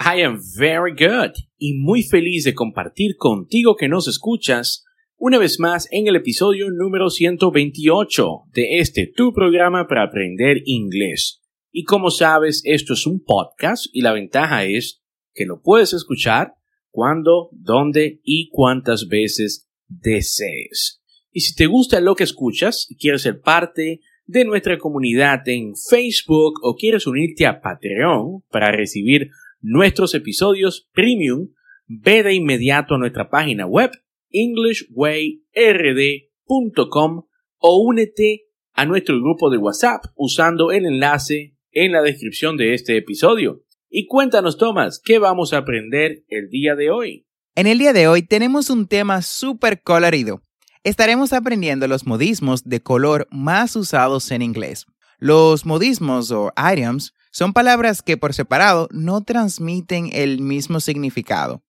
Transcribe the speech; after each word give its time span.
I 0.00 0.22
am 0.22 0.40
very 0.56 0.92
good 0.92 1.32
y 1.58 1.74
muy 1.74 2.04
feliz 2.04 2.44
de 2.44 2.54
compartir 2.54 3.16
contigo 3.16 3.74
que 3.74 3.88
nos 3.88 4.06
escuchas 4.06 4.84
una 5.16 5.38
vez 5.38 5.58
más 5.58 5.88
en 5.90 6.06
el 6.06 6.14
episodio 6.14 6.70
número 6.70 7.10
128 7.10 8.28
de 8.52 8.78
este 8.78 9.12
tu 9.12 9.32
programa 9.32 9.88
para 9.88 10.04
aprender 10.04 10.58
inglés. 10.66 11.42
Y 11.72 11.82
como 11.82 12.12
sabes, 12.12 12.62
esto 12.64 12.92
es 12.92 13.08
un 13.08 13.24
podcast 13.24 13.86
y 13.92 14.02
la 14.02 14.12
ventaja 14.12 14.64
es 14.64 15.02
que 15.34 15.46
lo 15.46 15.60
puedes 15.62 15.92
escuchar 15.92 16.54
cuando, 16.90 17.48
dónde 17.50 18.20
y 18.22 18.50
cuántas 18.50 19.08
veces 19.08 19.68
desees. 19.88 21.02
Y 21.32 21.40
si 21.40 21.56
te 21.56 21.66
gusta 21.66 22.00
lo 22.00 22.14
que 22.14 22.24
escuchas 22.24 22.86
y 22.88 22.96
quieres 22.96 23.22
ser 23.22 23.40
parte 23.40 24.00
de 24.26 24.44
nuestra 24.44 24.78
comunidad 24.78 25.40
en 25.48 25.72
Facebook 25.74 26.60
o 26.62 26.76
quieres 26.76 27.08
unirte 27.08 27.46
a 27.46 27.60
Patreon 27.60 28.44
para 28.48 28.70
recibir 28.70 29.30
nuestros 29.60 30.14
episodios 30.14 30.88
premium, 30.92 31.48
ve 31.86 32.22
de 32.22 32.34
inmediato 32.34 32.94
a 32.94 32.98
nuestra 32.98 33.30
página 33.30 33.66
web 33.66 33.90
englishwayrd.com 34.30 37.22
o 37.58 37.82
únete 37.82 38.44
a 38.74 38.86
nuestro 38.86 39.20
grupo 39.20 39.50
de 39.50 39.58
WhatsApp 39.58 40.04
usando 40.14 40.70
el 40.70 40.86
enlace 40.86 41.56
en 41.72 41.92
la 41.92 42.02
descripción 42.02 42.56
de 42.56 42.74
este 42.74 42.96
episodio. 42.96 43.64
Y 43.90 44.06
cuéntanos, 44.06 44.58
Tomás, 44.58 45.00
¿qué 45.02 45.18
vamos 45.18 45.52
a 45.52 45.58
aprender 45.58 46.24
el 46.28 46.48
día 46.50 46.76
de 46.76 46.90
hoy? 46.90 47.26
En 47.54 47.66
el 47.66 47.78
día 47.78 47.92
de 47.92 48.06
hoy 48.06 48.22
tenemos 48.22 48.70
un 48.70 48.86
tema 48.86 49.22
súper 49.22 49.82
colorido. 49.82 50.42
Estaremos 50.84 51.32
aprendiendo 51.32 51.88
los 51.88 52.06
modismos 52.06 52.64
de 52.64 52.80
color 52.80 53.26
más 53.30 53.74
usados 53.74 54.30
en 54.30 54.42
inglés. 54.42 54.86
Los 55.18 55.66
modismos 55.66 56.30
o 56.30 56.52
idioms 56.56 57.12
son 57.30 57.52
palabras 57.52 58.02
que 58.02 58.16
por 58.16 58.34
separado 58.34 58.88
no 58.90 59.22
transmiten 59.22 60.10
el 60.12 60.40
mismo 60.40 60.80
significado. 60.80 61.62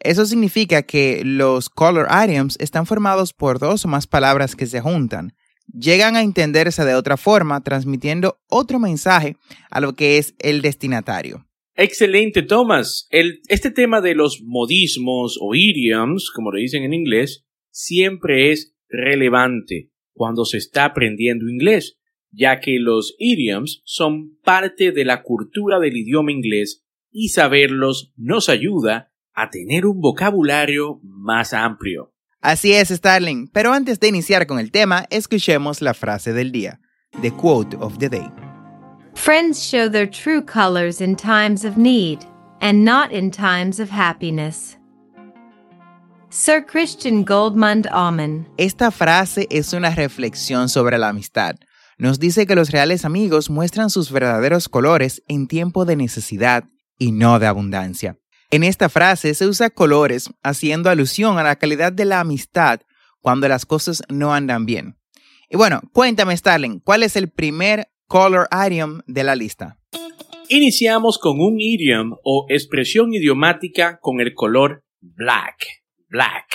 Eso 0.00 0.26
significa 0.26 0.82
que 0.82 1.22
los 1.24 1.68
color 1.68 2.08
items 2.10 2.56
están 2.60 2.86
formados 2.86 3.32
por 3.32 3.58
dos 3.58 3.84
o 3.84 3.88
más 3.88 4.06
palabras 4.06 4.54
que 4.54 4.66
se 4.66 4.80
juntan. 4.80 5.32
Llegan 5.72 6.16
a 6.16 6.22
entenderse 6.22 6.84
de 6.84 6.94
otra 6.94 7.16
forma, 7.16 7.62
transmitiendo 7.62 8.38
otro 8.48 8.78
mensaje 8.78 9.36
a 9.70 9.80
lo 9.80 9.94
que 9.94 10.18
es 10.18 10.34
el 10.38 10.62
destinatario. 10.62 11.46
Excelente, 11.74 12.42
Thomas. 12.42 13.08
este 13.10 13.70
tema 13.70 14.00
de 14.00 14.14
los 14.14 14.40
modismos 14.42 15.38
o 15.40 15.54
idioms, 15.54 16.30
como 16.30 16.50
lo 16.50 16.58
dicen 16.58 16.84
en 16.84 16.94
inglés, 16.94 17.44
siempre 17.70 18.52
es 18.52 18.74
relevante 18.88 19.90
cuando 20.14 20.44
se 20.46 20.56
está 20.56 20.86
aprendiendo 20.86 21.48
inglés, 21.48 21.95
ya 22.36 22.60
que 22.60 22.78
los 22.78 23.14
idioms 23.18 23.82
son 23.84 24.36
parte 24.44 24.92
de 24.92 25.04
la 25.04 25.22
cultura 25.22 25.80
del 25.80 25.96
idioma 25.96 26.32
inglés 26.32 26.84
y 27.10 27.30
saberlos 27.30 28.12
nos 28.16 28.48
ayuda 28.48 29.10
a 29.32 29.50
tener 29.50 29.86
un 29.86 30.00
vocabulario 30.00 31.00
más 31.02 31.54
amplio. 31.54 32.12
Así 32.40 32.72
es, 32.72 32.90
Starling, 32.90 33.48
pero 33.48 33.72
antes 33.72 33.98
de 33.98 34.08
iniciar 34.08 34.46
con 34.46 34.58
el 34.58 34.70
tema, 34.70 35.06
escuchemos 35.10 35.80
la 35.80 35.94
frase 35.94 36.32
del 36.32 36.52
día, 36.52 36.80
the 37.22 37.30
quote 37.30 37.76
of 37.80 37.98
the 37.98 38.08
day. 38.08 38.28
Friends 39.14 39.58
show 39.58 39.88
their 39.90 40.08
true 40.08 40.42
colors 40.44 41.00
in 41.00 41.16
times 41.16 41.64
of 41.64 41.78
need 41.78 42.18
and 42.60 42.84
not 42.84 43.10
in 43.12 43.30
times 43.30 43.80
of 43.80 43.90
happiness. 43.90 44.76
Sir 46.28 46.62
Christian 46.62 47.24
Goldmund 47.24 47.88
Amen. 47.92 48.46
Esta 48.58 48.90
frase 48.90 49.46
es 49.50 49.72
una 49.72 49.94
reflexión 49.94 50.68
sobre 50.68 50.98
la 50.98 51.08
amistad 51.08 51.56
nos 51.98 52.20
dice 52.20 52.46
que 52.46 52.54
los 52.54 52.70
reales 52.70 53.04
amigos 53.04 53.48
muestran 53.48 53.88
sus 53.88 54.10
verdaderos 54.10 54.68
colores 54.68 55.22
en 55.28 55.48
tiempo 55.48 55.84
de 55.84 55.96
necesidad 55.96 56.64
y 56.98 57.12
no 57.12 57.38
de 57.38 57.46
abundancia. 57.46 58.18
En 58.50 58.64
esta 58.64 58.88
frase 58.88 59.34
se 59.34 59.46
usa 59.46 59.70
colores 59.70 60.30
haciendo 60.42 60.90
alusión 60.90 61.38
a 61.38 61.42
la 61.42 61.56
calidad 61.56 61.92
de 61.92 62.04
la 62.04 62.20
amistad 62.20 62.80
cuando 63.20 63.48
las 63.48 63.66
cosas 63.66 64.02
no 64.08 64.34
andan 64.34 64.66
bien. 64.66 64.96
Y 65.48 65.56
bueno, 65.56 65.80
cuéntame 65.92 66.36
Starling, 66.36 66.80
¿cuál 66.80 67.02
es 67.02 67.16
el 67.16 67.30
primer 67.30 67.88
color 68.06 68.46
idiom 68.66 69.00
de 69.06 69.24
la 69.24 69.34
lista? 69.34 69.78
Iniciamos 70.48 71.18
con 71.18 71.40
un 71.40 71.58
idiom 71.58 72.14
o 72.22 72.46
expresión 72.48 73.12
idiomática 73.12 73.98
con 74.00 74.20
el 74.20 74.32
color 74.34 74.84
black, 75.00 75.56
black, 76.08 76.46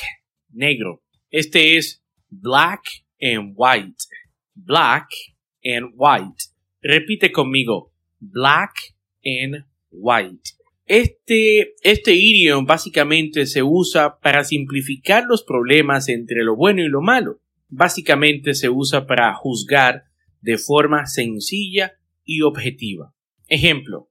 negro. 0.49 1.01
Este 1.29 1.77
es 1.77 2.03
black 2.29 2.81
and 3.19 3.53
white. 3.55 3.97
Black 4.53 5.07
and 5.63 5.93
white. 5.95 6.49
Repite 6.83 7.31
conmigo. 7.31 7.91
Black 8.19 8.93
and 9.23 9.65
white. 9.89 10.53
Este, 10.85 11.73
este 11.83 12.13
básicamente 12.65 13.45
se 13.45 13.63
usa 13.63 14.19
para 14.19 14.43
simplificar 14.43 15.23
los 15.25 15.43
problemas 15.43 16.09
entre 16.09 16.43
lo 16.43 16.55
bueno 16.55 16.83
y 16.83 16.89
lo 16.89 17.01
malo. 17.01 17.39
Básicamente 17.69 18.53
se 18.53 18.69
usa 18.69 19.07
para 19.07 19.33
juzgar 19.33 20.03
de 20.41 20.57
forma 20.57 21.05
sencilla 21.05 21.93
y 22.25 22.41
objetiva. 22.41 23.13
Ejemplo. 23.47 24.09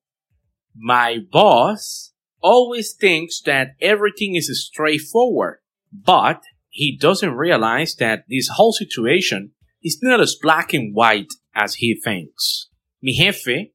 My 0.74 1.18
boss 1.30 2.14
always 2.40 2.96
thinks 2.96 3.42
that 3.42 3.74
everything 3.80 4.36
is 4.36 4.48
straightforward, 4.66 5.58
but 5.92 6.42
he 6.70 6.96
doesn't 6.96 7.36
realize 7.36 7.96
that 7.96 8.24
this 8.28 8.48
whole 8.56 8.72
situation 8.72 9.52
is 9.82 9.98
not 10.02 10.20
as 10.20 10.36
black 10.40 10.72
and 10.72 10.94
white 10.94 11.32
as 11.52 11.76
he 11.80 11.94
thinks. 12.00 12.70
Mi 13.00 13.14
jefe 13.14 13.74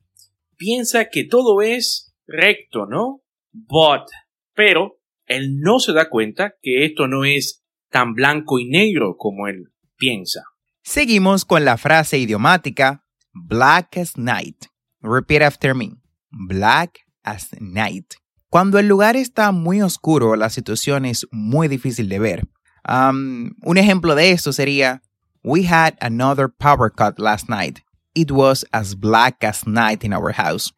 piensa 0.58 1.09
que 1.09 1.24
todo 1.24 1.62
es 1.62 2.13
recto, 2.28 2.86
¿no? 2.86 3.22
But, 3.52 4.09
pero 4.53 5.00
él 5.25 5.59
no 5.59 5.80
se 5.80 5.94
da 5.94 6.09
cuenta 6.09 6.56
que 6.62 6.85
esto 6.85 7.08
no 7.08 7.25
es 7.25 7.64
tan 7.90 8.14
blanco 8.14 8.59
y 8.59 8.66
negro 8.66 9.16
como 9.18 9.47
él 9.47 9.72
piensa. 9.97 10.44
Seguimos 10.84 11.46
con 11.46 11.66
la 11.66 11.78
frase 11.78 12.19
idiomática 12.19 13.06
black 13.34 13.97
as 13.97 14.18
night. 14.18 14.66
Repeat 15.02 15.41
after 15.41 15.75
me. 15.75 15.94
Black 16.30 17.00
as 17.24 17.50
night. 17.59 18.16
Cuando 18.50 18.80
el 18.80 18.88
lugar 18.88 19.16
está 19.16 19.52
muy 19.52 19.81
oscuro, 19.81 20.35
la 20.35 20.50
situación 20.50 21.06
es 21.06 21.28
muy 21.31 21.68
difícil 21.68 22.08
de 22.08 22.19
ver. 22.19 22.47
Um, 22.88 23.52
un 23.64 23.78
ejemplo 23.78 24.16
de 24.16 24.31
esto 24.31 24.53
sería 24.53 25.02
We 25.45 25.61
had 25.66 25.95
another 26.01 26.50
power 26.50 26.89
cut 26.89 27.19
last 27.19 27.47
night. 27.50 27.83
It 28.16 28.31
was 28.31 28.66
as 28.73 28.95
black 28.95 29.44
as 29.44 29.67
night 29.67 30.03
in 30.03 30.11
our 30.11 30.31
house. 30.31 30.73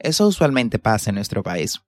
Eso 0.00 0.26
usualmente 0.26 0.80
pasa 0.82 1.10
en 1.10 1.14
nuestro 1.14 1.44
país. 1.44 1.78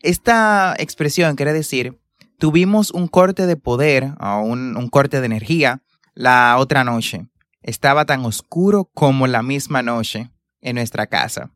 Esta 0.00 0.74
expresión 0.78 1.36
quiere 1.36 1.52
decir, 1.52 2.00
tuvimos 2.38 2.90
un 2.90 3.06
corte 3.06 3.44
de 3.46 3.56
poder 3.56 4.14
o 4.18 4.40
un, 4.44 4.78
un 4.78 4.88
corte 4.88 5.20
de 5.20 5.26
energía 5.26 5.82
la 6.14 6.56
otra 6.58 6.84
noche. 6.84 7.26
Estaba 7.62 8.06
tan 8.06 8.24
oscuro 8.24 8.90
como 8.94 9.26
la 9.26 9.42
misma 9.42 9.82
noche 9.82 10.30
en 10.62 10.76
nuestra 10.76 11.06
casa. 11.06 11.50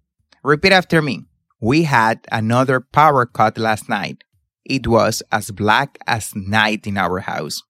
Repeat 0.45 0.75
after 0.75 1.01
me. 1.01 1.25
We 1.59 1.85
had 1.85 2.19
another 2.31 2.83
power 2.83 3.25
cut 3.25 3.57
last 3.57 3.89
night. 3.89 4.25
It 4.65 4.87
was 4.87 5.25
as 5.31 5.51
black 5.51 5.99
as 6.07 6.37
night 6.37 6.87
in 6.87 6.99
our 6.99 7.21
house. 7.21 7.63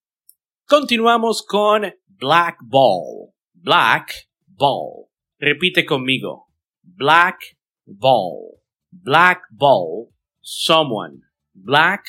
Continuamos 0.73 1.43
con 1.43 1.93
black 2.23 2.59
ball. 2.63 3.35
Black 3.53 4.29
ball. 4.47 5.11
Repite 5.43 5.85
conmigo. 5.85 6.47
Black 6.85 7.39
ball. 7.85 8.61
Black 8.93 9.43
ball. 9.51 10.13
Someone. 10.41 11.23
Black 11.53 12.05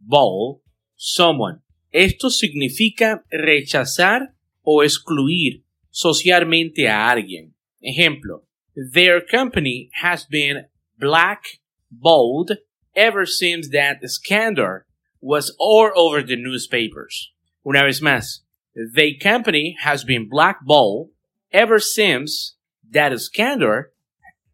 ball. 0.00 0.62
Someone. 0.96 1.60
Esto 1.92 2.30
significa 2.30 3.22
rechazar 3.30 4.28
o 4.64 4.82
excluir 4.82 5.62
socialmente 5.90 6.86
a 6.86 7.10
alguien. 7.10 7.52
Ejemplo. 7.82 8.44
Their 8.74 9.20
company 9.20 9.90
has 10.00 10.24
been 10.24 10.66
black 10.98 11.60
balled 11.90 12.52
ever 12.96 13.26
since 13.26 13.68
that 13.70 13.98
scandal 14.08 14.80
was 15.20 15.54
all 15.58 15.90
over 15.94 16.22
the 16.22 16.36
newspapers. 16.36 17.32
Una 17.66 17.84
vez 17.84 18.00
más, 18.00 18.44
the 18.94 19.18
company 19.18 19.76
has 19.80 20.04
been 20.04 20.28
blackballed 20.28 21.10
ever 21.52 21.78
since 21.80 22.56
that 22.90 23.18
scandal 23.18 23.84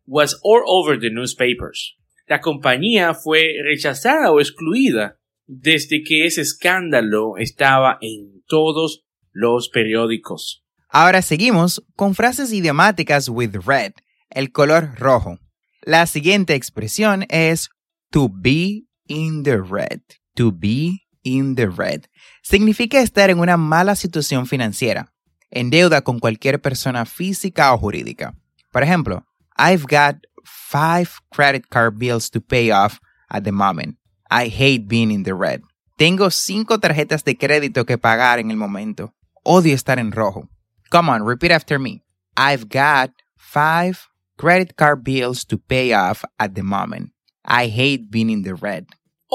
was 0.06 0.38
all 0.42 0.62
over 0.66 0.96
the 0.98 1.10
newspapers. 1.10 1.94
la 2.26 2.40
compañía 2.40 3.14
fue 3.14 3.54
rechazada 3.62 4.30
o 4.30 4.40
excluida 4.40 5.18
desde 5.46 6.02
que 6.02 6.26
ese 6.26 6.40
escándalo 6.40 7.36
estaba 7.36 7.98
en 8.00 8.42
todos 8.46 9.04
los 9.32 9.68
periódicos. 9.68 10.62
Ahora 10.88 11.22
seguimos 11.22 11.84
con 11.96 12.14
frases 12.14 12.52
idiomáticas 12.52 13.28
with 13.28 13.54
red, 13.66 13.92
el 14.30 14.52
color 14.52 14.94
rojo. 14.96 15.38
La 15.82 16.06
siguiente 16.06 16.54
expresión 16.54 17.26
es 17.28 17.68
to 18.10 18.30
be 18.30 18.84
in 19.06 19.42
the 19.42 19.58
red. 19.60 20.00
To 20.36 20.50
be 20.50 21.03
in 21.24 21.56
the 21.56 21.66
red. 21.66 22.06
Significa 22.42 23.00
estar 23.00 23.30
en 23.30 23.40
una 23.40 23.56
mala 23.56 23.96
situación 23.96 24.46
financiera, 24.46 25.12
en 25.50 25.70
deuda 25.70 26.02
con 26.02 26.20
cualquier 26.20 26.60
persona 26.60 27.04
física 27.04 27.74
o 27.74 27.78
jurídica. 27.78 28.34
Por 28.70 28.82
ejemplo, 28.82 29.24
I've 29.58 29.86
got 29.86 30.16
five 30.44 31.08
credit 31.30 31.68
card 31.68 31.98
bills 31.98 32.30
to 32.30 32.40
pay 32.40 32.70
off 32.70 33.00
at 33.28 33.44
the 33.44 33.52
moment. 33.52 33.96
I 34.30 34.48
hate 34.48 34.86
being 34.86 35.10
in 35.10 35.24
the 35.24 35.34
red. 35.34 35.62
Tengo 35.96 36.30
cinco 36.30 36.78
tarjetas 36.78 37.24
de 37.24 37.36
crédito 37.36 37.86
que 37.86 37.98
pagar 37.98 38.38
en 38.38 38.50
el 38.50 38.56
momento. 38.56 39.14
Odio 39.44 39.74
estar 39.74 39.98
en 39.98 40.12
rojo. 40.12 40.48
Come 40.90 41.08
on, 41.08 41.24
repeat 41.24 41.52
after 41.52 41.78
me. 41.78 42.02
I've 42.36 42.68
got 42.68 43.10
five 43.36 44.08
credit 44.36 44.76
card 44.76 45.04
bills 45.04 45.44
to 45.46 45.58
pay 45.58 45.92
off 45.92 46.24
at 46.38 46.54
the 46.54 46.62
moment. 46.62 47.12
I 47.44 47.68
hate 47.68 48.10
being 48.10 48.30
in 48.30 48.42
the 48.42 48.54
red. 48.54 48.86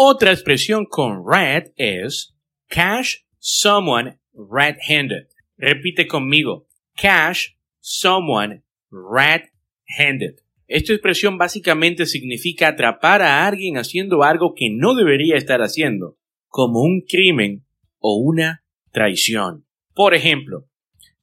Otra 0.01 0.31
expresión 0.31 0.85
con 0.85 1.25
red 1.29 1.73
es 1.75 2.33
cash 2.69 3.17
someone 3.37 4.17
red-handed. 4.33 5.27
Repite 5.57 6.07
conmigo. 6.07 6.69
Cash 6.95 7.57
someone 7.81 8.63
red-handed. 8.89 10.39
Esta 10.69 10.93
expresión 10.93 11.37
básicamente 11.37 12.05
significa 12.05 12.69
atrapar 12.69 13.21
a 13.21 13.45
alguien 13.45 13.75
haciendo 13.75 14.23
algo 14.23 14.53
que 14.55 14.69
no 14.71 14.95
debería 14.95 15.35
estar 15.35 15.59
haciendo, 15.61 16.17
como 16.47 16.79
un 16.79 17.01
crimen 17.01 17.65
o 17.97 18.21
una 18.23 18.63
traición. 18.93 19.65
Por 19.93 20.13
ejemplo, 20.13 20.69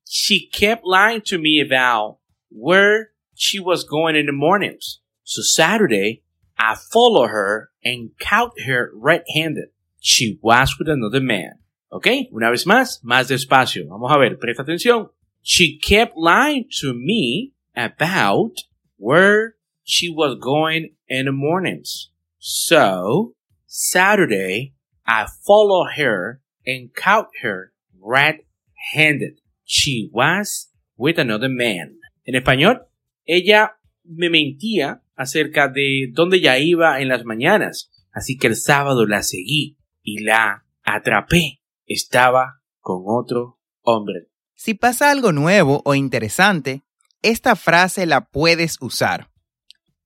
she 0.05 0.51
kept 0.51 0.83
lying 0.85 1.23
to 1.23 1.39
me 1.39 1.63
about 1.63 2.19
where 2.51 3.15
she 3.35 3.59
was 3.59 3.87
going 3.87 4.17
in 4.17 4.27
the 4.27 4.33
mornings. 4.33 5.01
So 5.23 5.41
Saturday, 5.41 6.26
I 6.67 6.75
followed 6.75 7.29
her 7.29 7.71
and 7.85 8.11
caught 8.19 8.51
her 8.67 8.91
red-handed. 8.93 9.69
She 10.01 10.41
was 10.43 10.75
with 10.79 10.89
another 10.89 11.21
man. 11.21 11.61
¿Ok? 11.93 12.09
Una 12.33 12.51
vez 12.51 12.65
más, 12.67 13.05
más 13.05 13.29
despacio. 13.29 13.87
Vamos 13.89 14.11
a 14.11 14.19
ver, 14.19 14.37
presta 14.37 14.65
atención. 14.65 15.11
She 15.43 15.79
kept 15.79 16.17
lying 16.17 16.65
to 16.81 16.93
me 16.93 17.53
about 17.77 18.65
where 18.97 19.55
she 19.85 20.09
was 20.09 20.37
going 20.41 20.97
in 21.07 21.27
the 21.27 21.33
mornings. 21.33 22.11
So, 22.39 23.35
Saturday, 23.69 24.75
I 25.07 25.29
followed 25.47 25.93
her 25.97 26.41
and 26.67 26.93
caught 26.93 27.29
her 27.43 27.73
red-handed. 28.01 29.41
She 29.65 30.11
was 30.13 30.69
with 30.97 31.17
another 31.19 31.49
man. 31.49 31.99
En 32.27 32.35
español, 32.35 32.81
ella 33.25 33.71
me 34.05 34.29
mentía 34.29 35.01
acerca 35.17 35.69
de 35.69 36.11
dónde 36.13 36.41
ya 36.41 36.59
iba 36.59 37.01
en 37.01 37.09
las 37.09 37.25
mañanas, 37.25 37.91
así 38.13 38.37
que 38.37 38.47
el 38.47 38.57
sábado 38.57 39.07
la 39.07 39.23
seguí 39.23 39.79
y 40.03 40.21
la 40.21 40.65
atrapé. 40.85 41.61
Estaba 41.87 42.61
con 42.81 43.03
otro 43.07 43.59
hombre. 43.83 44.29
Si 44.55 44.75
pasa 44.75 45.11
algo 45.11 45.33
nuevo 45.33 45.83
o 45.85 45.95
interesante, 45.95 46.83
esta 47.23 47.57
frase 47.57 48.07
la 48.07 48.27
puedes 48.27 48.77
usar. 48.81 49.31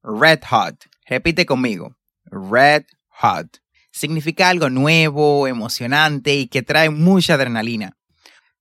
Red 0.03 0.41
hot. 0.49 0.87
Repite 1.07 1.45
conmigo. 1.45 1.97
Red 2.25 2.85
hot. 3.09 3.59
Significa 3.93 4.49
algo 4.49 4.71
nuevo, 4.71 5.47
emocionante 5.47 6.35
y 6.35 6.47
que 6.47 6.63
trae 6.63 6.91
mucha 6.91 7.35
adrenalina. 7.35 7.97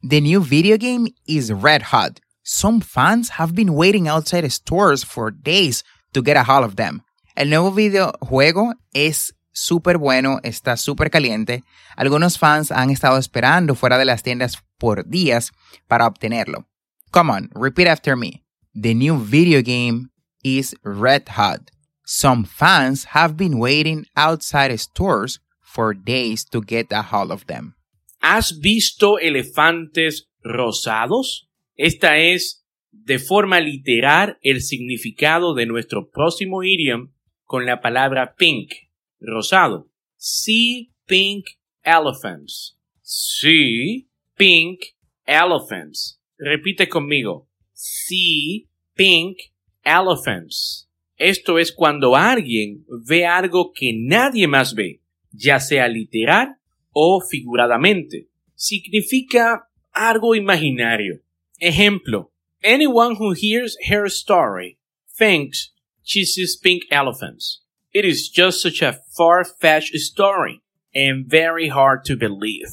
The 0.02 0.22
new 0.22 0.42
video 0.42 0.78
game 0.78 1.14
is 1.26 1.52
red 1.52 1.84
hot. 1.92 2.20
Some 2.44 2.82
fans 2.82 3.32
have 3.38 3.54
been 3.54 3.70
waiting 3.70 4.08
outside 4.08 4.50
stores 4.50 5.06
for 5.06 5.32
days 5.32 5.84
to 6.12 6.22
get 6.22 6.38
a 6.38 6.44
hold 6.44 6.66
of 6.66 6.76
them. 6.76 7.04
El 7.36 7.50
nuevo 7.50 7.72
videojuego 7.72 8.74
es 8.94 9.34
súper 9.52 9.98
bueno, 9.98 10.40
está 10.44 10.78
súper 10.78 11.10
caliente. 11.10 11.64
Algunos 11.96 12.38
fans 12.38 12.72
han 12.72 12.90
estado 12.90 13.18
esperando 13.18 13.76
fuera 13.76 13.98
de 13.98 14.06
las 14.06 14.24
tiendas 14.24 14.58
por 14.78 15.08
días 15.08 15.52
para 15.88 16.08
obtenerlo. 16.08 16.68
Come 17.12 17.32
on, 17.32 17.50
repeat 17.54 17.88
after 17.88 18.16
me. 18.16 18.44
The 18.74 18.94
new 18.94 19.18
video 19.18 19.62
game 19.62 20.10
is 20.44 20.76
red 20.84 21.24
hot. 21.38 21.72
Some 22.06 22.46
fans 22.46 23.10
have 23.14 23.36
been 23.36 23.60
waiting 23.60 24.06
outside 24.16 24.76
stores 24.80 25.40
for 25.62 25.94
days 25.94 26.46
to 26.46 26.62
get 26.62 26.92
a 26.92 27.04
hold 27.04 27.32
of 27.32 27.46
them. 27.46 27.76
¿Has 28.22 28.60
visto 28.60 29.18
elefantes 29.20 30.28
rosados? 30.44 31.48
Esta 31.78 32.18
es, 32.18 32.64
de 32.92 33.20
forma 33.20 33.60
literal, 33.60 34.38
el 34.42 34.62
significado 34.62 35.54
de 35.54 35.66
nuestro 35.66 36.10
próximo 36.10 36.64
idiom 36.64 37.12
con 37.44 37.66
la 37.66 37.82
palabra 37.82 38.36
pink, 38.36 38.72
rosado. 39.20 39.90
See 40.18 40.92
pink 41.06 41.46
elephants. 41.84 42.78
See 43.02 44.10
pink 44.36 44.82
elephants. 45.26 46.22
Repite 46.38 46.88
conmigo 46.88 47.50
see 47.80 48.68
pink 48.94 49.38
elephants. 49.84 50.90
Esto 51.16 51.60
es 51.60 51.72
cuando 51.72 52.16
alguien 52.16 52.86
ve 53.08 53.26
algo 53.26 53.72
que 53.74 53.94
nadie 53.96 54.48
más 54.48 54.74
ve, 54.76 55.02
ya 55.32 55.60
sea 55.60 55.88
literal 55.88 56.58
o 56.92 57.22
figuradamente. 57.22 58.28
Significa 58.56 59.70
algo 59.92 60.36
imaginario. 60.36 61.22
Ejemplo, 61.58 62.34
anyone 62.64 63.16
who 63.16 63.34
hears 63.34 63.76
her 63.88 64.08
story 64.10 64.78
thinks 65.18 65.72
she 66.04 66.26
sees 66.26 66.56
pink 66.56 66.84
elephants. 66.92 67.62
It 67.94 68.06
is 68.06 68.30
just 68.30 68.62
such 68.62 68.82
a 68.82 69.00
far-fetched 69.16 69.96
story 69.98 70.62
and 70.94 71.26
very 71.28 71.70
hard 71.70 72.06
to 72.06 72.16
believe. 72.16 72.70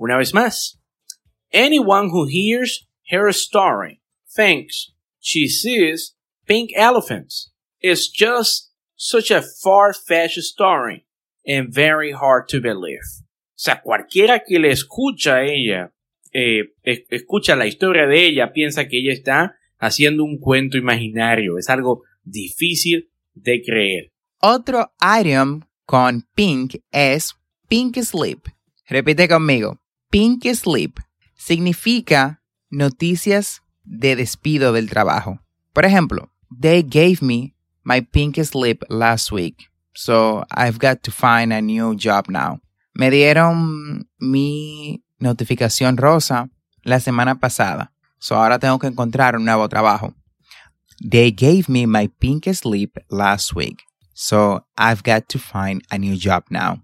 Una 0.00 0.18
vez 0.18 0.32
más, 0.32 0.76
anyone 1.52 2.10
who 2.10 2.26
hears 2.26 2.86
her 3.10 3.32
story 3.32 4.00
thinks 4.28 4.92
she 5.20 5.48
sees 5.48 6.14
pink 6.46 6.70
elephants. 6.76 7.50
It's 7.80 8.08
just 8.08 8.70
such 8.96 9.30
a 9.30 9.42
far-fetched 9.42 10.42
story 10.42 11.06
and 11.46 11.72
very 11.72 12.12
hard 12.12 12.48
to 12.48 12.60
believe. 12.60 13.22
O 13.22 13.56
sea, 13.56 13.80
cualquiera 13.84 14.40
que 14.46 14.58
le 14.58 14.70
escucha 14.70 15.36
a 15.36 15.46
ella, 15.46 15.90
eh, 16.34 16.74
escucha 16.82 17.56
la 17.56 17.66
historia 17.66 18.06
de 18.06 18.26
ella, 18.26 18.52
piensa 18.52 18.88
que 18.88 18.98
ella 18.98 19.12
está 19.12 19.56
haciendo 19.78 20.24
un 20.24 20.38
cuento 20.38 20.76
imaginario. 20.76 21.58
Es 21.58 21.70
algo 21.70 22.02
difícil 22.24 23.10
de 23.34 23.62
creer. 23.62 24.12
Otro 24.40 24.92
item 25.00 25.62
con 25.86 26.26
pink 26.34 26.76
es 26.90 27.34
pink 27.68 27.96
sleep. 28.02 28.40
Repite 28.88 29.28
conmigo. 29.28 29.80
Pink 30.10 30.44
sleep 30.54 30.98
significa 31.34 32.42
noticias 32.68 33.62
de 33.84 34.16
despido 34.16 34.72
del 34.72 34.90
trabajo. 34.90 35.40
Por 35.72 35.84
ejemplo, 35.84 36.30
they 36.60 36.82
gave 36.82 37.18
me 37.20 37.54
my 37.84 38.00
pink 38.00 38.42
slip 38.42 38.82
last 38.88 39.30
week, 39.30 39.70
so 39.94 40.44
I've 40.50 40.78
got 40.78 41.02
to 41.02 41.10
find 41.10 41.52
a 41.52 41.60
new 41.60 41.94
job 41.94 42.28
now. 42.28 42.60
Me 42.94 43.10
dieron 43.10 44.08
mi 44.18 45.02
notificación 45.24 45.96
rosa 45.96 46.50
la 46.84 47.00
semana 47.00 47.40
pasada, 47.40 47.92
so 48.18 48.36
ahora 48.36 48.58
tengo 48.58 48.78
que 48.78 48.86
encontrar 48.86 49.36
un 49.36 49.44
nuevo 49.44 49.68
trabajo. 49.68 50.14
They 51.00 51.32
gave 51.32 51.64
me 51.68 51.86
my 51.86 52.08
pink 52.08 52.46
slip 52.54 52.98
last 53.08 53.54
week, 53.54 53.82
so 54.12 54.66
I've 54.76 55.02
got 55.02 55.28
to 55.28 55.38
find 55.38 55.82
a 55.90 55.98
new 55.98 56.16
job 56.16 56.44
now. 56.50 56.80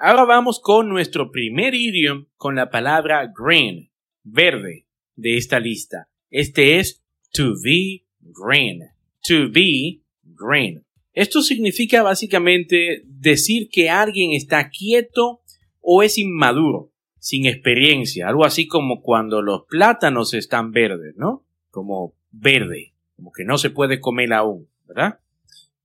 Ahora 0.00 0.24
vamos 0.24 0.60
con 0.60 0.88
nuestro 0.88 1.30
primer 1.30 1.74
idioma 1.74 2.26
con 2.36 2.54
la 2.54 2.70
palabra 2.70 3.26
green, 3.26 3.90
verde, 4.24 4.86
de 5.16 5.36
esta 5.36 5.58
lista. 5.58 6.08
Este 6.30 6.78
es 6.78 7.02
to 7.32 7.54
be 7.62 8.06
green. 8.20 8.90
To 9.28 9.50
be 9.50 10.02
green. 10.22 10.84
Esto 11.12 11.42
significa 11.42 12.02
básicamente 12.02 13.02
decir 13.04 13.68
que 13.70 13.90
alguien 13.90 14.32
está 14.32 14.70
quieto 14.70 15.42
o 15.80 16.02
es 16.02 16.16
inmaduro, 16.16 16.92
sin 17.18 17.46
experiencia, 17.46 18.28
algo 18.28 18.44
así 18.44 18.66
como 18.66 19.02
cuando 19.02 19.42
los 19.42 19.62
plátanos 19.68 20.34
están 20.34 20.72
verdes, 20.72 21.14
¿no? 21.16 21.44
Como 21.70 22.14
verde, 22.30 22.92
como 23.16 23.32
que 23.32 23.44
no 23.44 23.58
se 23.58 23.70
puede 23.70 24.00
comer 24.00 24.32
aún, 24.32 24.68
¿verdad? 24.86 25.20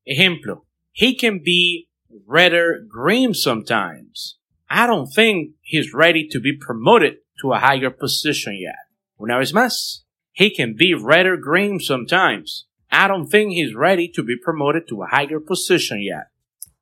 Ejemplo, 0.05 0.65
he 0.93 1.15
can 1.15 1.41
be 1.43 1.87
redder 2.27 2.85
green 2.87 3.33
sometimes. 3.33 4.39
I 4.69 4.87
don't 4.87 5.09
think 5.13 5.55
he's 5.61 5.93
ready 5.93 6.27
to 6.29 6.39
be 6.39 6.53
promoted 6.53 7.19
to 7.41 7.53
a 7.53 7.59
higher 7.59 7.91
position 7.91 8.55
yet. 8.55 8.75
Una 9.17 9.37
vez 9.37 9.53
más, 9.53 10.03
He 10.33 10.49
can 10.49 10.73
be 10.73 10.93
or 10.93 11.37
green 11.37 11.79
sometimes. 11.79 12.65
I 12.91 13.07
don't 13.07 13.27
think 13.27 13.53
he's 13.53 13.75
ready 13.75 14.07
to 14.15 14.23
be 14.23 14.35
promoted 14.35 14.87
to 14.89 15.03
a 15.03 15.07
higher 15.07 15.39
position 15.39 16.01
yet. 16.01 16.27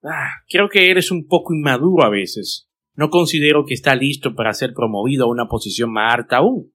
Ah, 0.03 0.31
creo 0.49 0.69
que 0.69 0.89
eres 0.89 1.11
un 1.11 1.27
poco 1.27 1.53
inmaduro 1.53 2.03
a 2.03 2.09
veces. 2.09 2.65
No 2.95 3.09
considero 3.09 3.65
que 3.65 3.73
está 3.73 3.95
listo 3.95 4.35
para 4.35 4.53
ser 4.53 4.73
promovido 4.73 5.25
a 5.25 5.29
una 5.29 5.47
posición 5.47 5.91
más 5.91 6.15
alta 6.15 6.37
aún. 6.37 6.73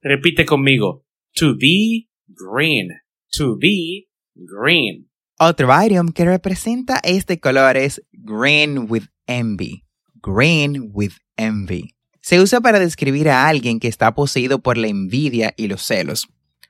Repite 0.00 0.44
conmigo. 0.44 1.04
To 1.34 1.56
be 1.56 2.08
green. 2.26 2.88
To 3.36 3.56
be 3.56 4.08
green. 4.34 5.10
Otro 5.38 5.68
item 5.72 6.08
que 6.08 6.24
representa 6.24 7.00
este 7.02 7.40
color 7.40 7.76
es 7.76 8.02
green 8.12 8.86
with 8.88 9.04
envy. 9.26 9.84
Green 10.22 10.90
with 10.92 11.12
envy. 11.36 11.94
Se 12.20 12.40
usa 12.40 12.60
para 12.60 12.78
describir 12.78 13.28
a 13.28 13.46
alguien 13.46 13.78
que 13.78 13.88
está 13.88 14.14
poseído 14.14 14.60
por 14.60 14.76
la 14.76 14.88
envidia 14.88 15.54
y 15.56 15.68
los 15.68 15.82
celos. 15.82 16.26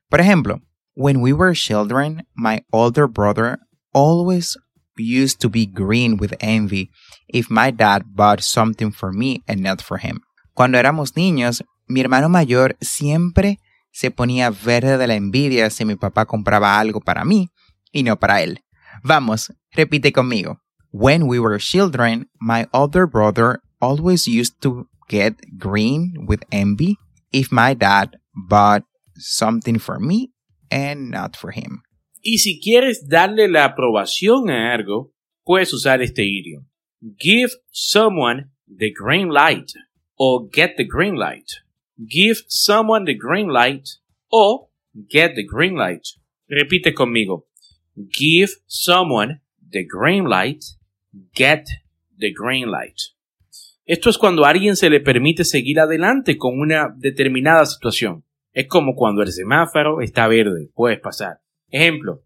Por 0.08 0.20
ejemplo, 0.20 0.60
when 0.94 1.18
we 1.18 1.32
were 1.32 1.54
children, 1.54 2.26
my 2.34 2.60
older 2.70 3.06
brother 3.06 3.58
always 3.92 4.58
used 4.96 5.40
to 5.40 5.48
be 5.48 5.66
green 5.66 6.16
with 6.18 6.34
envy 6.40 6.90
if 7.28 7.50
my 7.50 7.70
dad 7.70 8.04
bought 8.14 8.40
something 8.40 8.92
for 8.92 9.12
me 9.12 9.42
and 9.46 9.62
not 9.62 9.82
for 9.82 9.98
him. 9.98 10.20
Cuando 10.54 10.78
éramos 10.78 11.16
niños, 11.16 11.64
mi 11.86 12.00
hermano 12.00 12.28
mayor 12.28 12.76
siempre 12.80 13.60
se 13.92 14.10
ponía 14.10 14.50
verde 14.50 14.98
de 14.98 15.06
la 15.06 15.14
envidia 15.14 15.70
si 15.70 15.84
mi 15.84 15.96
papá 15.96 16.26
compraba 16.26 16.78
algo 16.78 17.00
para 17.00 17.24
mí 17.24 17.50
y 17.92 18.02
no 18.02 18.16
para 18.16 18.42
él. 18.42 18.62
Vamos, 19.02 19.52
repite 19.72 20.12
conmigo. 20.12 20.60
When 20.92 21.26
we 21.26 21.38
were 21.38 21.58
children, 21.58 22.28
my 22.40 22.66
older 22.72 23.06
brother 23.06 23.60
always 23.80 24.26
used 24.26 24.60
to 24.62 24.88
get 25.08 25.36
green 25.58 26.14
with 26.26 26.42
envy 26.50 26.96
if 27.32 27.52
my 27.52 27.74
dad 27.74 28.16
bought 28.34 28.84
something 29.16 29.78
for 29.78 29.98
me 29.98 30.32
and 30.70 31.10
not 31.10 31.36
for 31.36 31.50
him. 31.50 31.82
Y 32.28 32.38
si 32.38 32.58
quieres 32.58 33.08
darle 33.08 33.46
la 33.46 33.64
aprobación 33.64 34.50
a 34.50 34.74
algo, 34.74 35.12
puedes 35.44 35.72
usar 35.72 36.02
este 36.02 36.24
idioma. 36.24 36.66
Give 37.20 37.52
someone 37.70 38.50
the 38.66 38.90
green 38.90 39.28
light 39.28 39.70
o 40.16 40.50
get 40.52 40.74
the 40.76 40.84
green 40.84 41.14
light. 41.14 41.46
Give 41.96 42.36
someone 42.48 43.04
the 43.04 43.14
green 43.16 43.46
light 43.46 44.00
o 44.28 44.72
get 45.08 45.36
the 45.36 45.44
green 45.44 45.76
light. 45.76 46.02
Repite 46.48 46.94
conmigo. 46.94 47.46
Give 47.94 48.50
someone 48.66 49.40
the 49.70 49.86
green 49.88 50.24
light, 50.24 50.64
get 51.32 51.68
the 52.18 52.32
green 52.32 52.72
light. 52.72 53.14
Esto 53.84 54.10
es 54.10 54.18
cuando 54.18 54.44
a 54.44 54.48
alguien 54.48 54.74
se 54.74 54.90
le 54.90 54.98
permite 54.98 55.44
seguir 55.44 55.78
adelante 55.78 56.36
con 56.36 56.58
una 56.58 56.92
determinada 56.92 57.64
situación. 57.66 58.24
Es 58.52 58.66
como 58.66 58.96
cuando 58.96 59.22
el 59.22 59.30
semáforo 59.30 60.00
está 60.00 60.26
verde, 60.26 60.70
puedes 60.74 60.98
pasar. 60.98 61.45
Ejemplo, 61.72 62.22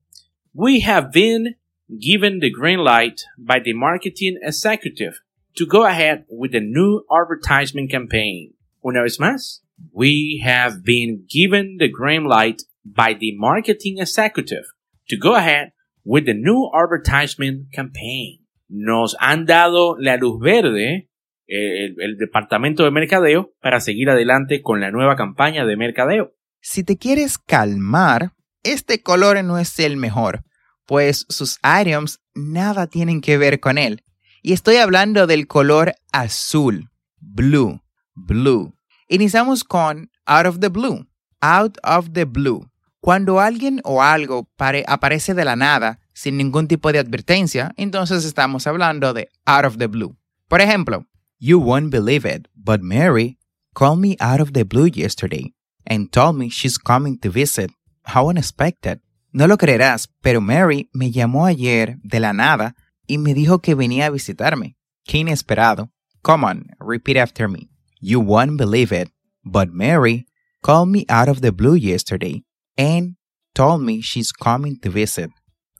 we 0.52 0.80
have 0.80 1.10
been 1.12 1.56
given 1.98 2.40
the 2.40 2.50
green 2.50 2.78
light 2.78 3.22
by 3.38 3.60
the 3.60 3.72
marketing 3.72 4.38
executive 4.42 5.20
to 5.56 5.66
go 5.66 5.84
ahead 5.84 6.24
with 6.28 6.52
the 6.52 6.60
new 6.60 7.04
advertisement 7.10 7.90
campaign. 7.90 8.54
Una 8.84 9.02
vez 9.02 9.18
más, 9.18 9.62
we 9.92 10.40
have 10.44 10.82
been 10.84 11.26
given 11.28 11.76
the 11.78 11.88
green 11.88 12.24
light 12.24 12.62
by 12.84 13.14
the 13.14 13.34
marketing 13.36 13.98
executive 13.98 14.64
to 15.08 15.16
go 15.16 15.34
ahead 15.34 15.72
with 16.04 16.26
the 16.26 16.34
new 16.34 16.70
advertisement 16.74 17.72
campaign. 17.72 18.46
Nos 18.68 19.16
han 19.18 19.46
dado 19.46 19.96
la 19.98 20.16
luz 20.16 20.40
verde 20.40 21.08
el 21.46 22.16
departamento 22.16 22.84
de 22.84 22.92
mercadeo 22.92 23.52
para 23.60 23.80
seguir 23.80 24.08
adelante 24.10 24.62
con 24.62 24.80
la 24.80 24.92
nueva 24.92 25.16
campaña 25.16 25.66
de 25.66 25.76
mercadeo. 25.76 26.32
Si 26.60 26.84
te 26.84 26.96
quieres 26.96 27.38
calmar, 27.38 28.34
este 28.62 29.02
color 29.02 29.42
no 29.44 29.58
es 29.58 29.78
el 29.78 29.96
mejor, 29.96 30.44
pues 30.86 31.26
sus 31.28 31.58
items 31.62 32.20
nada 32.34 32.86
tienen 32.86 33.20
que 33.20 33.38
ver 33.38 33.60
con 33.60 33.78
él. 33.78 34.04
Y 34.42 34.52
estoy 34.52 34.76
hablando 34.76 35.26
del 35.26 35.46
color 35.46 35.94
azul, 36.12 36.90
blue, 37.20 37.82
blue. 38.14 38.74
Iniciamos 39.08 39.64
con 39.64 40.10
out 40.26 40.46
of 40.46 40.60
the 40.60 40.68
blue, 40.68 41.06
out 41.40 41.76
of 41.82 42.10
the 42.12 42.24
blue. 42.24 42.70
Cuando 43.00 43.40
alguien 43.40 43.80
o 43.84 44.02
algo 44.02 44.48
pare 44.56 44.84
aparece 44.86 45.34
de 45.34 45.44
la 45.44 45.56
nada, 45.56 46.00
sin 46.12 46.36
ningún 46.36 46.68
tipo 46.68 46.92
de 46.92 46.98
advertencia, 46.98 47.72
entonces 47.76 48.24
estamos 48.24 48.66
hablando 48.66 49.14
de 49.14 49.28
out 49.46 49.64
of 49.64 49.78
the 49.78 49.86
blue. 49.86 50.16
Por 50.48 50.60
ejemplo, 50.60 51.06
you 51.38 51.58
won't 51.58 51.90
believe 51.90 52.28
it, 52.28 52.46
but 52.54 52.82
Mary 52.82 53.38
called 53.74 54.00
me 54.00 54.16
out 54.20 54.40
of 54.40 54.52
the 54.52 54.64
blue 54.64 54.86
yesterday 54.86 55.54
and 55.86 56.10
told 56.10 56.36
me 56.36 56.50
she's 56.50 56.78
coming 56.78 57.18
to 57.18 57.30
visit. 57.30 57.70
How 58.12 58.28
unexpected. 58.28 59.00
No 59.32 59.46
lo 59.46 59.56
creerás, 59.56 60.08
pero 60.20 60.40
Mary 60.40 60.90
me 60.92 61.12
llamó 61.12 61.46
ayer 61.46 61.98
de 62.02 62.18
la 62.18 62.32
nada 62.32 62.74
y 63.06 63.18
me 63.18 63.34
dijo 63.34 63.60
que 63.60 63.76
venía 63.76 64.06
a 64.06 64.10
visitarme. 64.10 64.76
Qué 65.04 65.18
inesperado. 65.18 65.90
Come 66.22 66.44
on, 66.44 66.66
repeat 66.80 67.16
after 67.16 67.48
me. 67.48 67.70
You 68.00 68.20
won't 68.20 68.56
believe 68.56 68.92
it, 68.92 69.10
but 69.44 69.68
Mary 69.70 70.26
called 70.62 70.88
me 70.88 71.06
out 71.08 71.28
of 71.28 71.40
the 71.40 71.52
blue 71.52 71.76
yesterday 71.76 72.42
and 72.76 73.16
told 73.54 73.82
me 73.82 74.00
she's 74.02 74.32
coming 74.32 74.78
to 74.80 74.90
visit. 74.90 75.30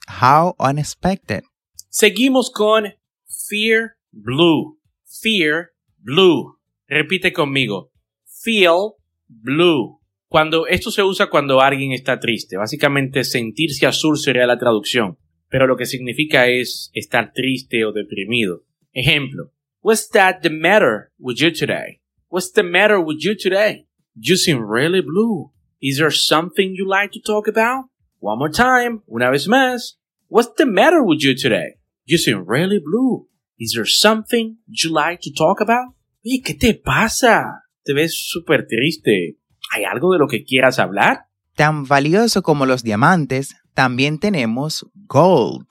How 0.06 0.54
unexpected. 0.60 1.42
Seguimos 1.90 2.50
con 2.52 2.92
fear 3.26 3.96
blue. 4.12 4.76
Fear 5.04 5.72
blue. 5.98 6.56
Repite 6.88 7.32
conmigo. 7.32 7.90
Feel 8.24 8.94
blue. 9.28 9.99
Cuando 10.30 10.68
esto 10.68 10.92
se 10.92 11.02
usa 11.02 11.26
cuando 11.26 11.60
alguien 11.60 11.90
está 11.90 12.20
triste, 12.20 12.56
básicamente 12.56 13.24
sentirse 13.24 13.84
azul 13.84 14.16
sería 14.16 14.46
la 14.46 14.60
traducción, 14.60 15.18
pero 15.48 15.66
lo 15.66 15.76
que 15.76 15.86
significa 15.86 16.46
es 16.46 16.88
estar 16.94 17.32
triste 17.32 17.84
o 17.84 17.90
deprimido. 17.90 18.62
Ejemplo, 18.92 19.52
What's 19.82 20.08
that 20.10 20.42
the 20.42 20.50
matter 20.50 21.10
with 21.18 21.38
you 21.40 21.50
today? 21.50 21.98
What's 22.28 22.52
the 22.52 22.62
matter 22.62 23.00
with 23.00 23.16
you 23.24 23.34
today? 23.34 23.86
You 24.14 24.36
seem 24.36 24.62
really 24.62 25.00
blue. 25.00 25.50
Is 25.82 25.98
there 25.98 26.12
something 26.12 26.76
you 26.76 26.86
like 26.88 27.10
to 27.14 27.20
talk 27.20 27.48
about? 27.48 27.86
One 28.20 28.38
more 28.38 28.52
time, 28.52 29.02
una 29.08 29.32
vez 29.32 29.48
más. 29.48 29.96
What's 30.28 30.54
the 30.56 30.66
matter 30.66 31.02
with 31.02 31.24
you 31.24 31.34
today? 31.34 31.80
You 32.04 32.18
seem 32.18 32.44
really 32.46 32.78
blue. 32.78 33.26
Is 33.58 33.72
there 33.74 33.84
something 33.84 34.58
you 34.68 34.92
like 34.92 35.22
to 35.22 35.32
talk 35.32 35.60
about? 35.60 35.96
Oye, 36.24 36.40
¿qué 36.40 36.54
te 36.54 36.74
pasa? 36.74 37.64
Te 37.84 37.94
ves 37.94 38.14
súper 38.30 38.68
triste. 38.68 39.39
¿Hay 39.70 39.84
algo 39.84 40.12
de 40.12 40.18
lo 40.18 40.26
que 40.26 40.44
quieras 40.44 40.80
hablar? 40.80 41.26
Tan 41.54 41.84
valioso 41.84 42.42
como 42.42 42.66
los 42.66 42.82
diamantes, 42.82 43.54
también 43.72 44.18
tenemos 44.18 44.84
gold. 44.94 45.66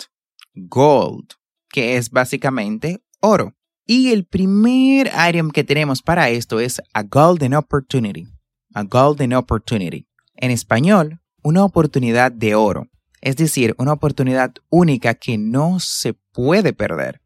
Gold, 0.53 1.33
que 1.69 1.97
es 1.97 2.09
básicamente 2.09 3.03
oro. 3.19 3.55
Y 3.85 4.11
el 4.11 4.25
primer 4.25 5.11
item 5.27 5.51
que 5.51 5.65
tenemos 5.65 6.01
para 6.01 6.29
esto 6.29 6.61
es 6.61 6.81
a 6.93 7.03
golden 7.03 7.53
opportunity. 7.53 8.25
A 8.73 8.83
golden 8.83 9.33
opportunity. 9.33 10.07
En 10.35 10.51
español, 10.51 11.19
una 11.43 11.65
oportunidad 11.65 12.31
de 12.31 12.55
oro. 12.55 12.87
Es 13.19 13.35
decir, 13.35 13.75
una 13.77 13.93
oportunidad 13.93 14.53
única 14.69 15.13
que 15.13 15.37
no 15.37 15.79
se 15.79 16.13
puede 16.13 16.71
perder. 16.71 17.19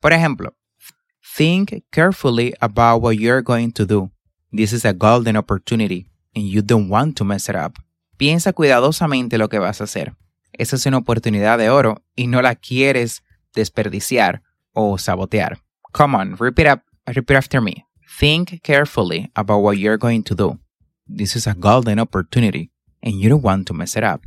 Por 0.00 0.12
ejemplo, 0.12 0.56
think 1.36 1.84
carefully 1.90 2.52
about 2.60 3.00
what 3.00 3.12
you're 3.12 3.42
going 3.42 3.70
to 3.70 3.86
do. 3.86 4.10
This 4.50 4.72
is 4.72 4.84
a 4.84 4.92
golden 4.92 5.36
opportunity 5.36 6.08
and 6.36 6.46
you 6.46 6.62
don't 6.62 6.88
want 6.88 7.16
to 7.16 7.24
mess 7.24 7.48
it 7.48 7.56
up. 7.56 7.78
Piensa 8.18 8.52
cuidadosamente 8.52 9.38
lo 9.38 9.48
que 9.48 9.58
vas 9.58 9.80
a 9.80 9.84
hacer. 9.84 10.14
Esa 10.52 10.76
es 10.76 10.86
una 10.86 10.98
oportunidad 10.98 11.58
de 11.58 11.70
oro 11.70 12.02
y 12.14 12.28
no 12.28 12.40
la 12.42 12.54
quieres 12.54 13.24
desperdiciar 13.54 14.42
o 14.72 14.98
sabotear. 14.98 15.58
Come 15.92 16.16
on, 16.16 16.36
repeat, 16.38 16.68
up, 16.72 16.82
repeat 17.06 17.36
after 17.36 17.60
me. 17.60 17.86
Think 18.18 18.62
carefully 18.62 19.30
about 19.34 19.62
what 19.62 19.78
you're 19.78 19.98
going 19.98 20.22
to 20.24 20.34
do. 20.34 20.58
This 21.06 21.36
is 21.36 21.46
a 21.46 21.54
golden 21.54 21.98
opportunity 21.98 22.70
and 23.02 23.14
you 23.20 23.28
don't 23.28 23.42
want 23.42 23.66
to 23.66 23.74
mess 23.74 23.96
it 23.96 24.04
up. 24.04 24.22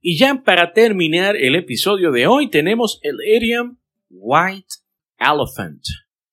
Y 0.00 0.16
ya 0.16 0.42
para 0.44 0.72
terminar 0.72 1.36
el 1.36 1.56
episodio 1.56 2.12
de 2.12 2.26
hoy 2.26 2.50
tenemos 2.50 3.00
el 3.02 3.18
idiom 3.24 3.78
white 4.10 4.76
elephant. 5.18 5.82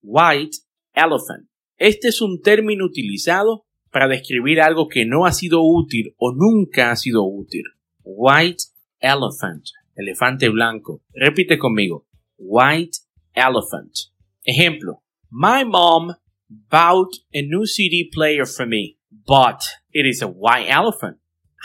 White 0.01 0.57
elephant. 0.93 1.49
Este 1.77 2.09
es 2.09 2.21
un 2.21 2.41
término 2.41 2.85
utilizado 2.85 3.65
para 3.95 4.09
describir 4.09 4.59
algo 4.59 4.89
que 4.89 5.05
no 5.05 5.25
ha 5.25 5.31
sido 5.31 5.61
útil 5.63 6.13
o 6.17 6.33
nunca 6.33 6.91
ha 6.91 6.97
sido 6.97 7.23
útil. 7.23 7.63
White 8.03 8.65
elephant. 8.99 9.69
Elefante 9.95 10.49
blanco. 10.49 11.01
Repite 11.13 11.57
conmigo. 11.57 12.05
White 12.37 12.97
elephant. 13.33 14.11
Ejemplo. 14.43 15.01
My 15.31 15.63
mom 15.63 16.13
bought 16.49 17.15
a 17.33 17.41
new 17.41 17.65
CD 17.65 18.11
player 18.13 18.45
for 18.45 18.65
me, 18.65 18.97
but 19.09 19.63
it 19.93 20.05
is 20.05 20.21
a 20.21 20.27
white 20.27 20.67
elephant. 20.67 21.15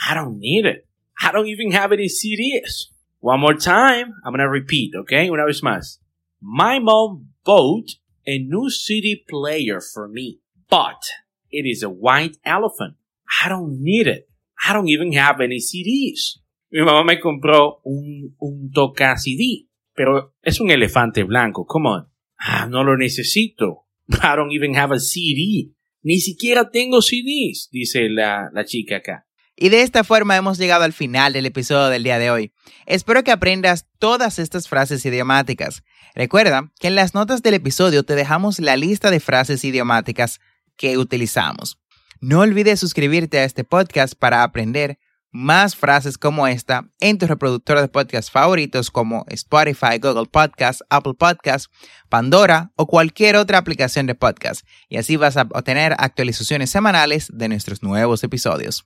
I 0.07 0.13
don't 0.13 0.39
need 0.39 0.65
it. 0.65 0.87
I 1.21 1.33
don't 1.33 1.47
even 1.47 1.73
have 1.73 1.91
any 1.91 2.07
CDs. 2.07 2.85
One 3.19 3.41
more 3.41 3.55
time. 3.55 4.13
I'm 4.23 4.31
gonna 4.31 4.47
repeat, 4.47 4.93
okay? 4.95 5.27
Una 5.29 5.45
vez 5.45 5.59
más. 5.61 5.99
My 6.39 6.79
mom 6.79 7.33
bought 7.43 7.89
a 8.25 8.39
new 8.39 8.69
CD 8.69 9.21
player 9.29 9.81
for 9.81 10.07
me, 10.07 10.39
but 10.69 11.03
it 11.51 11.65
is 11.65 11.83
a 11.83 11.89
white 11.89 12.37
elephant. 12.43 12.95
I 13.43 13.49
don't 13.49 13.81
need 13.81 14.07
it. 14.07 14.27
I 14.67 14.73
don't 14.73 14.89
even 14.89 15.13
have 15.13 15.41
any 15.41 15.59
CDs. 15.59 16.41
Mi 16.71 16.81
mamá 16.81 17.03
me 17.03 17.19
compró 17.19 17.81
un, 17.83 18.35
un 18.39 18.71
toca 18.71 19.17
CD, 19.17 19.67
pero 19.93 20.35
es 20.41 20.59
un 20.59 20.71
elefante 20.71 21.23
blanco. 21.23 21.65
Come 21.65 21.89
on. 21.89 22.07
Ah, 22.37 22.67
no 22.69 22.83
lo 22.83 22.97
necesito. 22.97 23.87
I 24.09 24.35
don't 24.35 24.51
even 24.51 24.75
have 24.75 24.93
a 24.93 24.99
CD. 24.99 25.71
Ni 26.03 26.19
siquiera 26.19 26.69
tengo 26.71 27.01
CDs, 27.01 27.69
dice 27.71 28.09
la, 28.09 28.49
la 28.53 28.65
chica 28.65 28.97
acá. 28.97 29.27
Y 29.55 29.69
de 29.69 29.83
esta 29.83 30.03
forma 30.03 30.35
hemos 30.35 30.57
llegado 30.57 30.83
al 30.85 30.93
final 30.93 31.33
del 31.33 31.45
episodio 31.45 31.89
del 31.89 32.03
día 32.03 32.17
de 32.17 32.31
hoy. 32.31 32.51
Espero 32.87 33.23
que 33.23 33.31
aprendas 33.31 33.87
todas 33.99 34.39
estas 34.39 34.67
frases 34.67 35.05
idiomáticas. 35.05 35.83
Recuerda 36.15 36.71
que 36.79 36.87
en 36.87 36.95
las 36.95 37.13
notas 37.13 37.43
del 37.43 37.53
episodio 37.53 38.03
te 38.03 38.15
dejamos 38.15 38.59
la 38.59 38.75
lista 38.75 39.11
de 39.11 39.19
frases 39.19 39.63
idiomáticas 39.63 40.39
que 40.77 40.97
utilizamos. 40.97 41.79
No 42.19 42.41
olvides 42.41 42.79
suscribirte 42.79 43.39
a 43.39 43.45
este 43.45 43.63
podcast 43.63 44.13
para 44.15 44.43
aprender 44.43 44.99
más 45.31 45.75
frases 45.75 46.17
como 46.17 46.47
esta 46.47 46.89
en 46.99 47.17
tu 47.17 47.25
reproductor 47.25 47.79
de 47.79 47.87
podcast 47.87 48.31
favoritos 48.31 48.91
como 48.91 49.25
Spotify, 49.29 49.97
Google 50.01 50.27
Podcast, 50.29 50.81
Apple 50.89 51.13
Podcast, 51.17 51.71
Pandora 52.09 52.73
o 52.75 52.85
cualquier 52.85 53.37
otra 53.37 53.57
aplicación 53.57 54.05
de 54.07 54.15
podcast. 54.15 54.67
Y 54.89 54.97
así 54.97 55.15
vas 55.15 55.37
a 55.37 55.47
obtener 55.53 55.93
actualizaciones 55.97 56.69
semanales 56.69 57.29
de 57.33 57.47
nuestros 57.47 57.81
nuevos 57.81 58.23
episodios. 58.23 58.85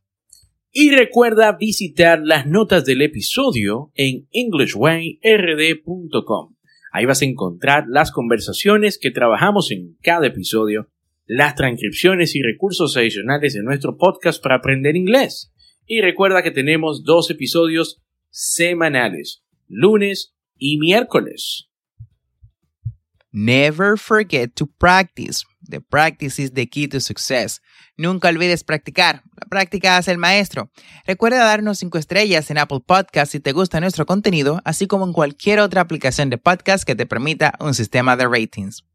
Y 0.72 0.92
recuerda 0.92 1.54
visitar 1.54 2.20
las 2.24 2.46
notas 2.46 2.86
del 2.86 3.02
episodio 3.02 3.92
en 3.96 4.28
englishwayrd.com. 4.32 6.56
Ahí 6.92 7.06
vas 7.06 7.22
a 7.22 7.26
encontrar 7.26 7.86
las 7.88 8.12
conversaciones 8.12 9.00
que 9.00 9.12
trabajamos 9.12 9.72
en 9.72 9.96
cada 10.02 10.28
episodio, 10.28 10.90
las 11.26 11.56
transcripciones 11.56 12.36
y 12.36 12.42
recursos 12.42 12.96
adicionales 12.98 13.54
de 13.54 13.64
nuestro 13.64 13.98
podcast 13.98 14.42
para 14.42 14.56
aprender 14.56 14.96
inglés. 14.96 15.52
Y 15.88 16.02
recuerda 16.02 16.44
que 16.44 16.52
tenemos 16.52 17.04
dos 17.04 17.30
episodios 17.30 18.02
semanales, 18.30 19.44
lunes 19.68 20.36
y 20.58 20.78
miércoles. 20.78 21.70
Never 23.32 23.98
forget 23.98 24.54
to 24.56 24.66
practice. 24.66 25.44
The 25.68 25.82
practice 25.82 26.42
is 26.42 26.54
the 26.54 26.68
key 26.70 26.88
to 26.88 27.00
success. 27.00 27.62
Nunca 27.98 28.30
olvides 28.30 28.64
practicar. 28.64 29.24
La 29.36 29.48
práctica 29.50 29.98
hace 29.98 30.12
el 30.12 30.18
maestro. 30.18 30.70
Recuerda 31.06 31.44
darnos 31.44 31.80
5 31.80 31.98
estrellas 31.98 32.50
en 32.52 32.60
Apple 32.60 32.82
Podcast 32.86 33.32
si 33.32 33.40
te 33.40 33.52
gusta 33.52 33.80
nuestro 33.80 34.06
contenido, 34.06 34.62
así 34.64 34.88
como 34.88 35.06
en 35.06 35.14
cualquier 35.14 35.60
otra 35.60 35.82
aplicación 35.82 36.30
de 36.30 36.38
podcast 36.38 36.86
que 36.86 36.96
te 36.96 37.06
permita 37.06 37.56
un 37.60 37.74
sistema 37.74 38.16
de 38.16 38.28
ratings. 38.28 38.86